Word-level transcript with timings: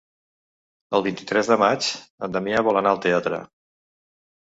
El 0.99 1.03
vint-i-tres 1.09 1.51
de 1.53 1.59
maig 1.65 1.91
en 2.29 2.37
Damià 2.39 2.67
vol 2.71 2.83
anar 2.85 2.97
al 2.97 3.07
teatre. 3.09 3.47